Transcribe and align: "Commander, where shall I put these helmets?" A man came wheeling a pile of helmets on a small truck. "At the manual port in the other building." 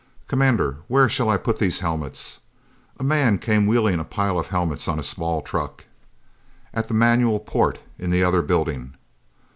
"Commander, 0.27 0.77
where 0.87 1.07
shall 1.07 1.29
I 1.29 1.37
put 1.37 1.59
these 1.59 1.77
helmets?" 1.77 2.39
A 2.99 3.03
man 3.03 3.37
came 3.37 3.67
wheeling 3.67 3.99
a 3.99 4.03
pile 4.03 4.39
of 4.39 4.47
helmets 4.47 4.87
on 4.87 4.97
a 4.97 5.03
small 5.03 5.43
truck. 5.43 5.85
"At 6.73 6.87
the 6.87 6.95
manual 6.95 7.39
port 7.39 7.77
in 7.99 8.09
the 8.09 8.23
other 8.23 8.41
building." 8.41 8.95